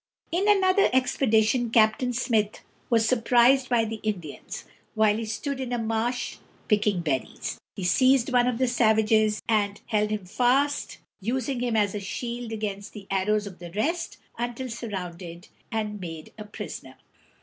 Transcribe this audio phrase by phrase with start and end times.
[0.31, 5.77] In another expedition Captain Smith was surprised by the Indians while he stood in a
[5.77, 7.59] marsh, picking berries.
[7.75, 12.51] He seized one of the savages and held him fast, using him as a shield
[12.51, 16.95] against the arrows of the rest until surrounded and made a prisoner.